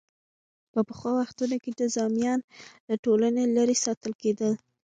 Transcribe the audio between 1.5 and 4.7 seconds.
کې جذامیان له ټولنې لرې ساتل کېدل.